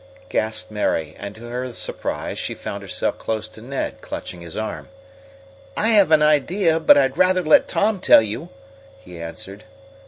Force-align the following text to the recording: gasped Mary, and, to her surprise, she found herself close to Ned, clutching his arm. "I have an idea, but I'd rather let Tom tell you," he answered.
gasped 0.29 0.71
Mary, 0.71 1.15
and, 1.19 1.35
to 1.35 1.45
her 1.47 1.71
surprise, 1.73 2.39
she 2.39 2.55
found 2.55 2.81
herself 2.81 3.19
close 3.19 3.47
to 3.47 3.61
Ned, 3.61 4.01
clutching 4.01 4.41
his 4.41 4.57
arm. 4.57 4.89
"I 5.77 5.89
have 5.89 6.09
an 6.09 6.23
idea, 6.23 6.79
but 6.79 6.97
I'd 6.97 7.19
rather 7.19 7.43
let 7.43 7.67
Tom 7.67 7.99
tell 7.99 8.23
you," 8.23 8.49
he 8.99 9.19
answered. 9.21 9.65